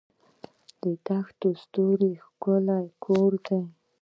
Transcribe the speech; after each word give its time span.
دښته 1.05 1.49
د 1.51 1.55
ستورو 1.61 2.09
ښکلی 2.25 2.85
کور 3.03 3.31
دی. 3.45 3.61